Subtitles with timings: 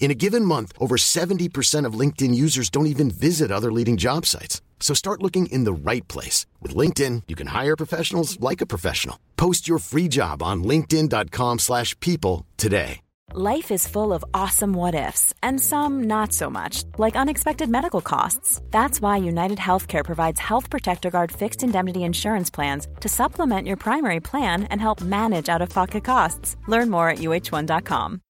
[0.00, 4.26] In a given month, over 70% of LinkedIn users don't even visit other leading job
[4.26, 4.62] sites.
[4.80, 6.46] So start looking in the right place.
[6.60, 9.20] With LinkedIn, you can hire professionals like a professional.
[9.36, 13.00] Post your free job on linkedin.com slash people today.
[13.32, 18.60] Life is full of awesome what-ifs and some not so much, like unexpected medical costs.
[18.72, 23.76] That's why United Healthcare provides Health Protector Guard fixed indemnity insurance plans to supplement your
[23.76, 26.56] primary plan and help manage out-of-pocket costs.
[26.66, 28.20] Learn more at uh1.com.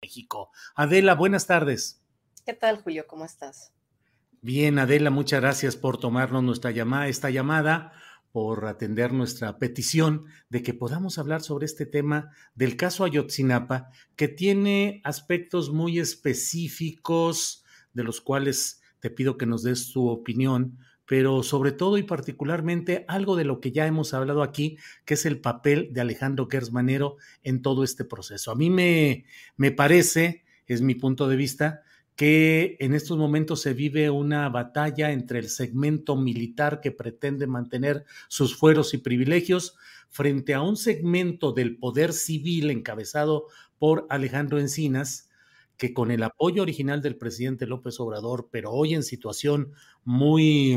[0.00, 0.50] México.
[0.74, 2.02] Adela, buenas tardes.
[2.44, 3.06] ¿Qué tal, Julio?
[3.06, 3.72] ¿Cómo estás?
[4.40, 7.92] Bien, Adela, muchas gracias por tomarnos nuestra llamada, esta llamada,
[8.30, 14.28] por atender nuestra petición de que podamos hablar sobre este tema del caso Ayotzinapa, que
[14.28, 21.42] tiene aspectos muy específicos de los cuales te pido que nos des tu opinión, pero
[21.42, 25.40] sobre todo y particularmente algo de lo que ya hemos hablado aquí, que es el
[25.40, 28.50] papel de Alejandro Gersmanero en todo este proceso.
[28.50, 29.24] A mí me,
[29.56, 31.82] me parece, es mi punto de vista,
[32.14, 38.04] que en estos momentos se vive una batalla entre el segmento militar que pretende mantener
[38.28, 39.76] sus fueros y privilegios
[40.10, 43.46] frente a un segmento del poder civil encabezado
[43.78, 45.27] por Alejandro Encinas,
[45.78, 49.72] que con el apoyo original del presidente López Obrador, pero hoy en situación
[50.04, 50.76] muy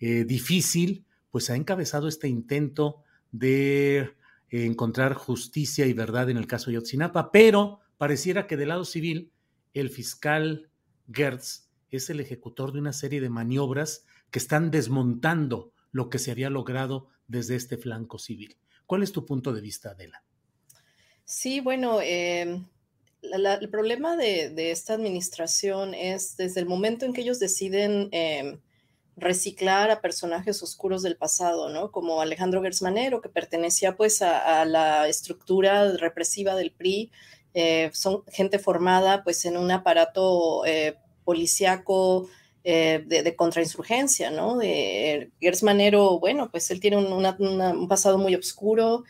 [0.00, 4.10] eh, difícil, pues ha encabezado este intento de
[4.50, 9.32] encontrar justicia y verdad en el caso de Yotzinapa, pero pareciera que del lado civil
[9.72, 10.70] el fiscal
[11.12, 16.30] Gertz es el ejecutor de una serie de maniobras que están desmontando lo que se
[16.30, 18.56] había logrado desde este flanco civil.
[18.86, 20.22] ¿Cuál es tu punto de vista, Adela?
[21.24, 22.62] Sí, bueno, eh,
[23.32, 28.58] el problema de, esta administración es desde el momento en que ellos deciden em,
[29.16, 31.90] reciclar a personajes oscuros del pasado, ¿no?
[31.92, 37.10] Como Alejandro Gersmanero, que pertenecía pues a, la estructura represiva del PRI,
[37.54, 42.28] eh, son gente formada pues en un aparato eh, policíaco
[42.64, 44.56] eh, de, contrainsurgencia, ¿no?
[44.56, 49.04] De Gersmanero, bueno, pues él tiene un pasado muy oscuro,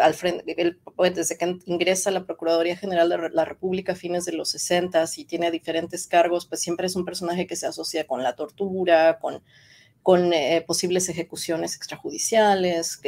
[0.00, 0.74] al frente,
[1.14, 5.04] desde que ingresa a la Procuraduría General de la República a fines de los 60
[5.16, 9.18] y tiene diferentes cargos, pues siempre es un personaje que se asocia con la tortura,
[9.18, 9.42] con,
[10.02, 13.00] con eh, posibles ejecuciones extrajudiciales,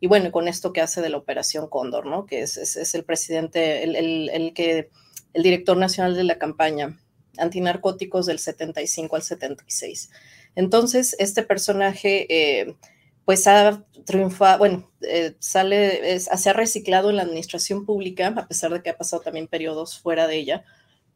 [0.00, 2.26] y bueno, con esto que hace de la Operación Cóndor, ¿no?
[2.26, 4.90] Que es, es, el presidente, el, el, el, que,
[5.32, 6.98] el director nacional de la campaña
[7.38, 10.10] antinarcóticos del 75 al 76.
[10.56, 12.76] Entonces, este personaje...
[13.24, 18.72] Pues ha triunfado, bueno, eh, sale, se ha reciclado en la administración pública, a pesar
[18.72, 20.64] de que ha pasado también periodos fuera de ella,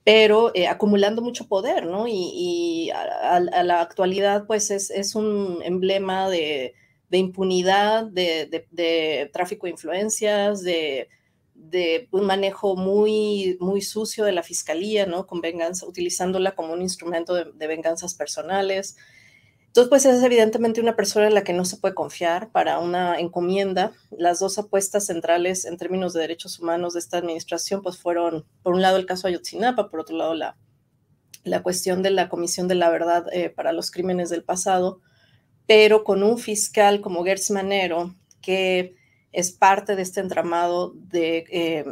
[0.05, 2.07] pero eh, acumulando mucho poder, ¿no?
[2.09, 6.75] Y, a, la actualidad, pues es, un emblema de,
[7.11, 11.09] impunidad, de, tráfico de influencias, de,
[12.11, 15.27] un manejo muy, muy sucio de la fiscalía, ¿no?
[15.27, 18.97] Con venganza, utilizándola como un instrumento de venganzas personales.
[19.69, 23.19] Entonces, pues es evidentemente una persona en la que no se puede confiar para una
[23.21, 23.93] encomienda.
[24.11, 28.75] Las dos apuestas centrales en términos de derechos humanos de esta administración, pues fueron, por
[28.75, 30.57] un lado, el caso Ayotzinapa, por otro lado, la,
[31.45, 35.01] la cuestión de la Comisión de la Verdad eh, para los Crímenes del Pasado,
[35.67, 38.97] pero con un fiscal como Gertz Manero, que
[39.33, 41.85] es parte de este entramado de, eh,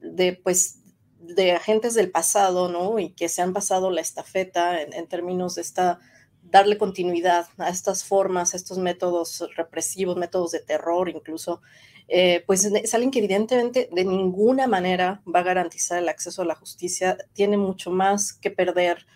[0.00, 0.80] de pues,
[1.18, 2.98] de agentes del pasado, ¿no?
[2.98, 5.98] Y que se han pasado la estafeta en, en términos de esta
[6.50, 11.60] darle continuidad a estas formas, a estos métodos represivos, métodos de terror incluso,
[12.08, 16.44] eh, pues es alguien que evidentemente de ninguna manera va a garantizar el acceso a
[16.44, 19.06] la justicia, tiene mucho más que perder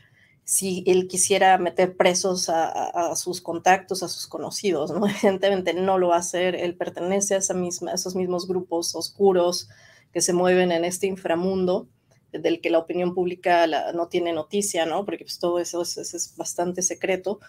[0.42, 5.06] si él quisiera meter presos a, sus contactos, a sus conocidos, ¿no?
[5.08, 8.96] Evidentemente no lo va a hacer, él pertenece a, esa misma, a esos mismos grupos
[8.96, 9.68] oscuros
[10.12, 11.88] que se mueven en este inframundo
[12.32, 15.04] del que la opinión pública no tiene noticia, ¿no?
[15.04, 17.40] Porque pues todo eso es, bastante secreto,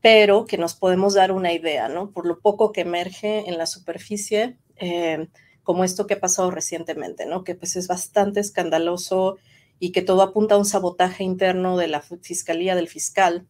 [0.00, 2.10] pero que nos podemos dar una idea, ¿no?
[2.10, 5.28] Por lo poco que emerge en la superficie, eh,
[5.62, 7.44] como esto que ha pasado recientemente, ¿no?
[7.44, 9.38] Que pues es bastante escandaloso
[9.78, 13.46] y que todo apunta a un sabotaje interno de la fiscalía del fiscal,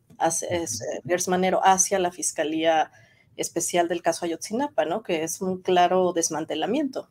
[0.51, 2.91] es, Gers Manero, hacia la fiscalía
[3.37, 5.03] especial del caso Ayotzinapa, ¿no?
[5.03, 7.09] Que es un claro desmantelamiento.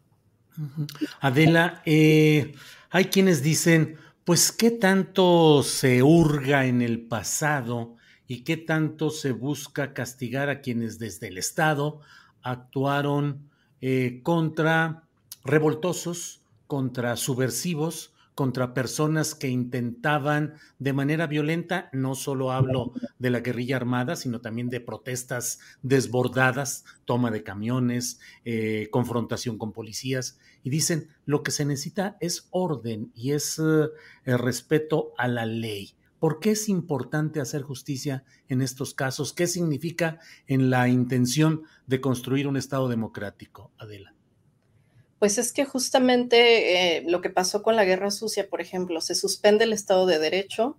[1.20, 2.54] Adela, eh,
[2.96, 9.34] hay quienes dicen, Pues qué tanto se hurga en el pasado y qué tanto se
[9.34, 12.00] busca castigar a quienes desde el Estado
[12.42, 13.50] actuaron
[13.82, 15.04] eh, contra
[15.44, 23.40] revoltosos, contra subversivos, contra personas que intentaban de manera violenta, no solo hablo de la
[23.40, 30.70] guerrilla armada, sino también de protestas desbordadas, toma de camiones, eh, confrontación con policías, y
[30.70, 33.88] dicen, lo que se necesita es orden y es eh,
[34.26, 35.96] el respeto a la ley.
[36.20, 39.32] ¿Por qué es importante hacer justicia en estos casos?
[39.32, 44.15] ¿Qué significa en la intención de construir un Estado democrático, Adela?
[45.20, 49.16] Pues es que justamente eh, lo que pasó con la guerra sucia, por ejemplo, se
[49.16, 50.78] suspende el Estado de Derecho,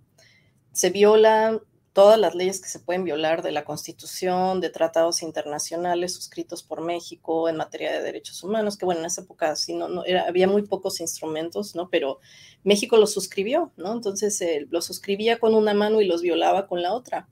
[0.71, 1.59] se viola
[1.97, 6.81] todas las leyes que se pueden violar de la Constitución, de tratados internacionales suscritos por
[6.81, 10.27] México en materia de derechos humanos, que bueno, en esa época sí, no, no era,
[10.27, 11.89] había muy pocos instrumentos, ¿no?
[11.89, 12.19] Pero
[12.63, 13.93] México los suscribió, ¿no?
[13.93, 17.27] Entonces eh, los suscribía con una mano y los violaba con la otra.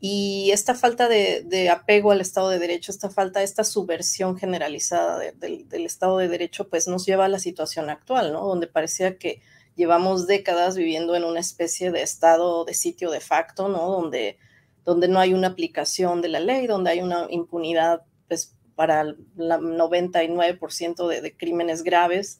[0.00, 5.86] Y esta falta de, apego al Estado de Derecho, esta falta, esta subversión generalizada del
[5.86, 8.46] Estado de Derecho, pues nos lleva a la situación actual, ¿no?
[8.46, 9.42] Donde parecía que
[9.74, 13.90] llevamos décadas viviendo en una especie de estado de sitio de facto, ¿no?
[13.90, 14.38] Donde,
[14.84, 19.16] donde no hay una aplicación de la ley, donde hay una impunidad pues, para el
[19.36, 22.38] 99% de, de, crímenes graves.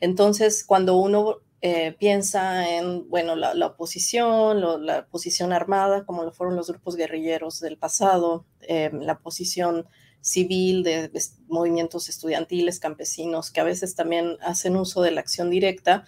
[0.00, 6.54] Entonces, cuando uno eh, piensa en, bueno, la, oposición, la oposición armada, como lo fueron
[6.54, 9.86] los grupos guerrilleros del pasado, eh, la posición
[10.20, 11.10] civil de,
[11.48, 16.04] movimientos estudiantiles, campesinos, que a veces también hacen uso de la acción directa,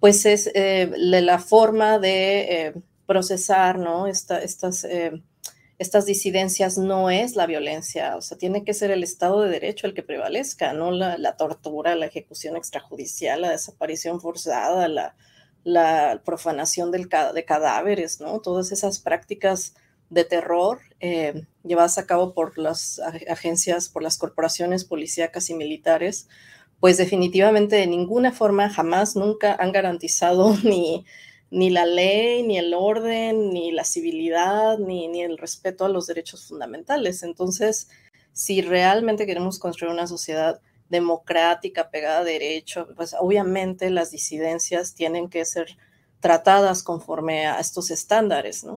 [0.00, 4.06] pues es eh, la forma de procesar ¿no?
[4.06, 4.86] estas,
[5.78, 9.86] estas disidencias no es la violencia, o sea, tiene que ser el Estado de Derecho
[9.86, 17.08] el que prevalezca, no la, tortura, la ejecución extrajudicial, la desaparición forzada, la, profanación del,
[17.34, 18.40] de cadáveres, ¿no?
[18.40, 19.74] Todas esas prácticas
[20.08, 20.80] de terror
[21.64, 26.28] llevadas a cabo por las agencias, por las corporaciones policíacas y militares,
[26.80, 31.04] pues definitivamente de ninguna forma jamás nunca han garantizado ni,
[31.50, 36.06] ni la ley, ni el orden, ni la civilidad, ni, ni el respeto a los
[36.06, 37.22] derechos fundamentales.
[37.22, 37.88] Entonces,
[38.32, 45.28] si realmente queremos construir una sociedad democrática, pegada a derecho, pues obviamente las disidencias tienen
[45.28, 45.76] que ser
[46.20, 48.76] tratadas conforme a estos estándares, ¿no?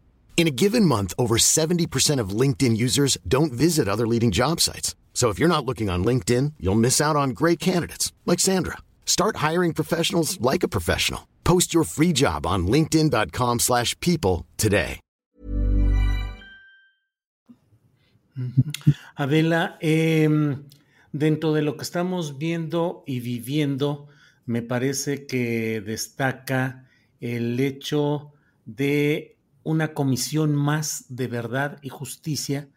[0.35, 4.95] In a given month, over 70% of LinkedIn users don't visit other leading job sites.
[5.13, 8.77] So if you're not looking on LinkedIn, you'll miss out on great candidates like Sandra.
[9.05, 11.27] Start hiring professionals like a professional.
[11.43, 14.99] Post your free job on linkedin.com/people today.
[19.17, 20.29] Adela, eh,
[21.11, 24.07] dentro de lo que estamos viendo y viviendo,
[24.45, 26.87] me parece que destaca
[27.19, 28.31] el hecho
[28.65, 32.69] de una comisión más de verdad y justicia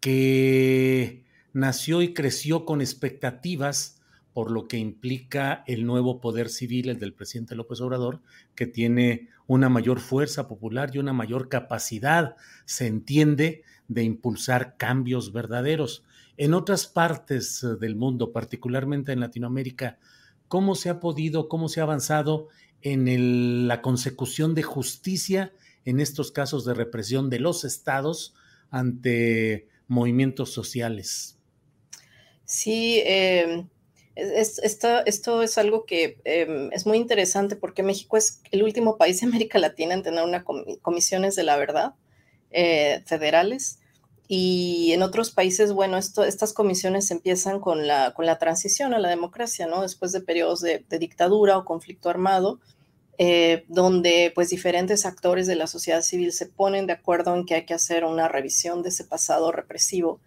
[0.00, 4.02] que nació y creció con expectativas
[4.32, 8.20] por lo que implica el nuevo poder civil, el del presidente López Obrador,
[8.56, 15.32] que tiene una mayor fuerza popular y una mayor capacidad, se entiende, de impulsar cambios
[15.32, 16.04] verdaderos.
[16.36, 19.98] En otras partes eh, del mundo, particularmente en Latinoamérica,
[20.48, 22.48] ¿cómo se ha podido, cómo se ha avanzado
[22.82, 25.52] en la consecución de justicia
[25.84, 28.34] en estos casos de represión de los estados
[28.70, 31.38] ante movimientos sociales.
[32.44, 33.66] Sí, eh,
[34.16, 39.26] esto, es algo que em, es muy interesante porque México es el último país de
[39.26, 40.44] América Latina en tener una
[40.82, 41.94] comisiones de la verdad
[42.50, 43.80] eh, federales.
[44.26, 48.98] Y en otros países, bueno, esto, estas comisiones empiezan con la, con la transición a
[48.98, 49.82] la democracia, ¿no?
[49.82, 52.58] Después de periodos de dictadura o conflicto armado,
[53.18, 57.54] eh, donde pues diferentes actores de la sociedad civil se ponen de acuerdo en que
[57.54, 60.20] hay que hacer una revisión de ese pasado represivo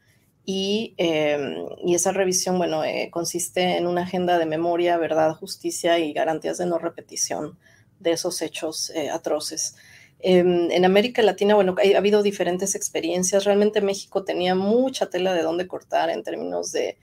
[0.45, 6.13] Y, em, esa revisión, bueno, eh, consiste en una agenda de memoria, verdad, justicia y
[6.13, 7.57] garantías de no repetición
[7.99, 9.75] de esos hechos eh, atroces.
[10.19, 13.43] Em, en América Latina, bueno, ha habido diferentes experiencias.
[13.45, 16.97] Realmente México tenía mucha tela de dónde cortar en términos de,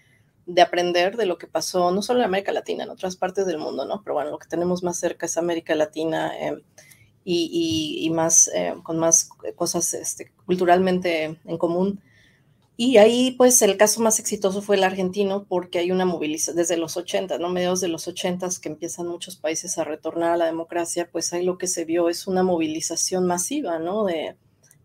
[0.46, 3.58] de, aprender de lo que pasó, no solo en América Latina, en otras partes del
[3.58, 4.02] mundo, ¿no?
[4.02, 6.62] Pero bueno, lo que tenemos más cerca es América Latina em,
[7.24, 12.00] y, y, más, eh, con más cosas este, culturalmente en común.
[12.76, 16.76] Y ahí, pues, el caso más exitoso fue el argentino, porque hay una movilización desde
[16.76, 17.48] los 80, ¿no?
[17.48, 21.44] Mediados de los 80 que empiezan muchos países a retornar a la democracia, pues ahí
[21.44, 24.04] lo que se vio es una movilización masiva, ¿no?
[24.04, 24.36] De,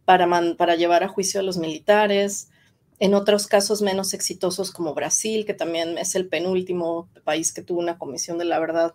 [0.06, 2.49] para, para llevar a juicio a los militares.
[3.00, 7.80] En otros casos menos exitosos, como Brasil, que también es el penúltimo país que tuvo
[7.80, 8.94] una comisión de la verdad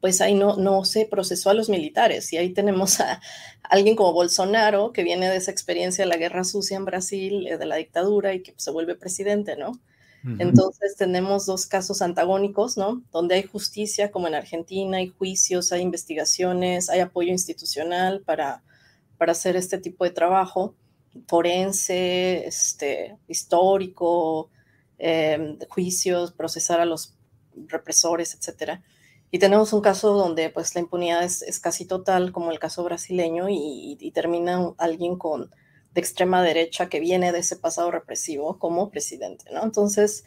[0.00, 2.32] pues ahí no, no se procesó a los militares.
[2.32, 3.20] Y ahí tenemos a
[3.62, 7.58] alguien como Bolsonaro, que viene de esa experiencia de la guerra sucia en Brasil, eh,
[7.58, 9.72] de la dictadura, y que se vuelve presidente, ¿no?
[10.38, 13.02] Entonces tenemos dos casos antagónicos, ¿no?
[13.10, 18.62] Donde hay justicia, como en Argentina, hay juicios, hay investigaciones, hay apoyo institucional para,
[19.16, 20.74] para hacer este tipo de trabajo,
[21.26, 24.50] forense, este, histórico,
[24.98, 27.14] em, juicios, procesar a los
[27.68, 28.82] represores, etcétera.
[29.30, 33.46] Y tenemos un caso donde pues la impunidad es, casi total, como el caso brasileño,
[33.48, 35.50] y, termina alguien con
[35.94, 39.64] de extrema derecha que viene de ese pasado represivo como presidente, ¿no?
[39.64, 40.24] Entonces,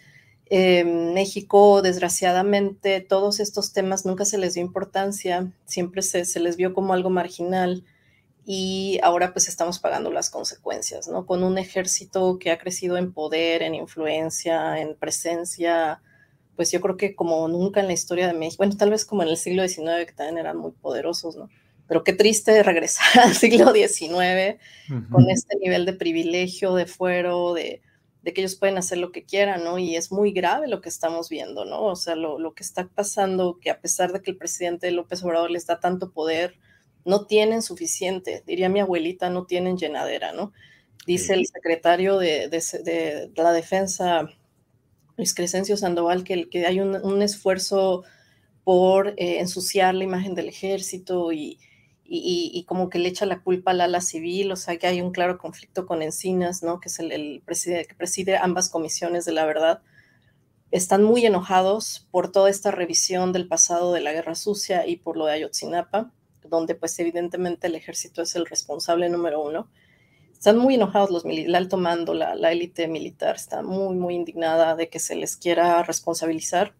[0.47, 6.57] en México, desgraciadamente, todos estos temas nunca se les dio importancia, siempre se, se les
[6.57, 7.85] vio como algo marginal
[8.45, 11.25] y ahora pues estamos pagando las consecuencias, ¿no?
[11.25, 16.01] Con un ejército que ha crecido en poder, en influencia, en presencia,
[16.55, 19.23] pues yo creo que como nunca en la historia de México, bueno, tal vez como
[19.23, 21.49] en el siglo XIX, que también eran muy poderosos, ¿no?
[21.87, 24.59] Pero qué triste regresar al siglo XIX
[25.09, 27.81] con este nivel de privilegio, de fuero, de,
[28.23, 29.79] de, que ellos pueden hacer lo que quieran, ¿no?
[29.79, 31.83] Y es muy grave lo que estamos viendo, ¿no?
[31.83, 35.23] O sea, lo, lo que está pasando, que a pesar de que el presidente López
[35.23, 36.55] Obrador les da tanto poder,
[37.05, 40.53] no tienen suficiente, diría mi abuelita, no tienen llenadera, ¿no?
[41.05, 44.29] Dice el secretario de, de, de la defensa
[45.17, 48.03] Luis Crescencio Sandoval, que, que hay un, esfuerzo
[48.63, 51.59] por eh, ensuciar la imagen del ejército y,
[52.05, 55.11] y, como que le echa la culpa al ala civil, o sea que hay un
[55.11, 56.79] claro conflicto con Encinas, ¿no?
[56.79, 59.81] que es el, el presidente que preside ambas comisiones de la verdad.
[60.71, 65.17] Están muy enojados por toda esta revisión del pasado de la guerra sucia y por
[65.17, 66.11] lo de Ayotzinapa,
[66.53, 69.67] donde pues evidentemente el ejército es el responsable número uno.
[70.31, 74.89] Están muy enojados los el alto mando, la, élite militar está muy, muy indignada de
[74.89, 76.73] que se les quiera responsabilizar.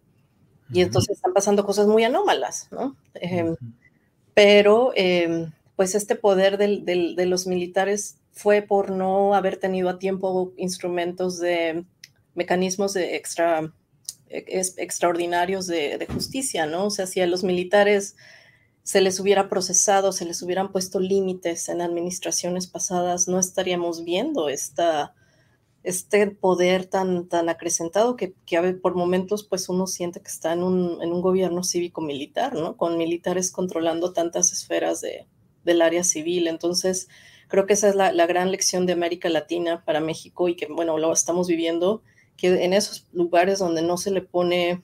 [0.72, 2.96] Y entonces están pasando cosas muy anómalas, ¿no?
[3.16, 3.56] Em,
[4.34, 10.54] pero, em, pues este poder de los militares fue por no haber tenido a tiempo
[10.58, 11.86] instrumentos de
[12.36, 13.72] mecanismos de extra,
[14.30, 16.88] extraordinarios de, de, justicia, ¿no?
[16.88, 18.16] O sea, si a los militares
[18.84, 24.50] se les hubiera procesado, se les hubieran puesto límites en administraciones pasadas, no estaríamos viendo
[24.50, 25.12] este
[26.40, 28.36] poder tan, tan acrecentado que,
[28.82, 32.78] por momentos pues uno siente que está en un, en un gobierno cívico-militar, ¿no?
[32.78, 35.28] Con militares controlando tantas esferas de,
[35.64, 36.48] del área civil.
[36.48, 37.08] Entonces,
[37.48, 40.98] creo que esa es la, gran lección de América Latina para México y que, bueno,
[40.98, 42.02] lo estamos viviendo,
[42.38, 44.84] que en esos lugares donde no se le pone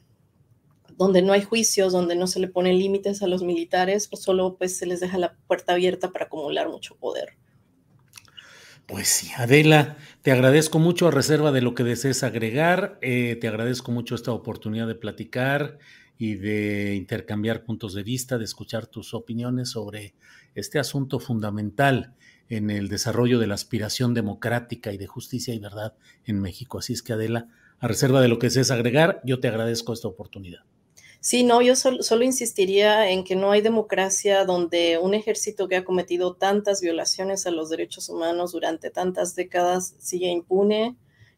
[1.00, 4.58] donde no hay juicios, donde no se le ponen límites a los militares, pues solo
[4.58, 7.38] pues se les deja la puerta abierta para acumular mucho poder.
[8.86, 13.48] Pues sí, Adela, te agradezco mucho a reserva de lo que desees agregar, eh, te
[13.48, 15.80] agradezco mucho esta oportunidad de platicar
[16.18, 20.16] y de intercambiar puntos de vista, de escuchar tus opiniones sobre
[20.54, 22.14] este asunto fundamental
[22.50, 25.94] en el desarrollo de la aspiración democrática y de justicia y verdad
[26.26, 26.80] en México.
[26.80, 27.48] Así es que Adela,
[27.80, 30.66] a reserva de lo que desees agregar, yo te agradezco esta oportunidad.
[31.22, 35.84] Sí, no, yo solo, insistiría en que no hay democracia donde un ejército que ha
[35.84, 40.96] cometido tantas violaciones a los derechos humanos durante tantas décadas sigue impune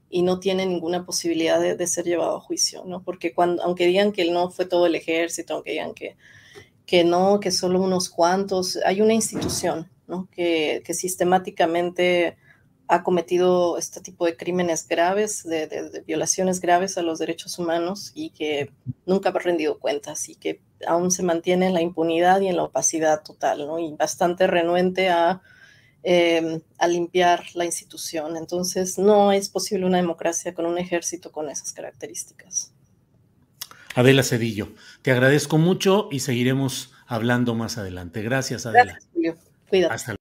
[0.08, 3.02] y no tiene ninguna posibilidad de, ser llevado a juicio, ¿no?
[3.04, 6.16] Porque cuando, aunque digan que no fue todo el ejército, aunque digan que,
[6.86, 10.30] que no, que solo unos cuantos, hay una institución, ¿no?
[10.32, 12.38] Que, que sistemáticamente
[12.92, 18.32] ha cometido este tipo de crímenes graves, de, violaciones graves a los derechos humanos y
[18.32, 18.70] que
[19.06, 22.64] nunca ha rendido cuentas y que aún se mantiene en la impunidad y en la
[22.64, 23.80] opacidad total, ¿no?
[23.80, 25.42] Y bastante renuente a,
[26.04, 28.36] em, a limpiar la institución.
[28.36, 32.74] Entonces, no es posible una democracia con un ejército con esas características.
[33.96, 38.22] Adela Cedillo, te agradezco mucho y seguiremos hablando más adelante.
[38.22, 38.84] Gracias, Adela.
[38.84, 39.38] Gracias, Julio.
[39.70, 39.94] Cuídate.
[39.94, 40.21] Hasta luego.